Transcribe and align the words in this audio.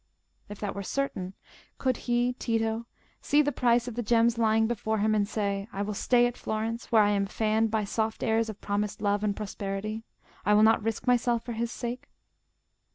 If 0.49 0.59
that 0.61 0.73
were 0.73 0.81
certain, 0.81 1.35
could 1.77 1.95
he, 2.09 2.33
Tito, 2.33 2.87
see 3.21 3.43
the 3.43 3.51
price 3.51 3.87
of 3.87 3.93
the 3.93 4.01
gems 4.01 4.39
lying 4.39 4.65
before 4.65 4.97
him, 4.97 5.13
and 5.13 5.27
say, 5.27 5.67
"I 5.71 5.83
will 5.83 5.93
stay 5.93 6.25
at 6.25 6.35
Florence, 6.37 6.91
where 6.91 7.03
I 7.03 7.11
am 7.11 7.27
fanned 7.27 7.69
by 7.69 7.83
soft 7.83 8.23
airs 8.23 8.49
of 8.49 8.59
promised 8.61 8.99
love 9.03 9.23
and 9.23 9.35
prosperity; 9.35 10.01
I 10.43 10.55
will 10.55 10.63
not 10.63 10.81
risk 10.81 11.05
myself 11.05 11.45
for 11.45 11.53
his 11.53 11.71
sake"? 11.71 12.09